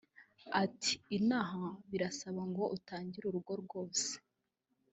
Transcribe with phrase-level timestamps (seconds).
[0.63, 4.09] Ati“Ino aha birasaba ngo utangire urugo rwose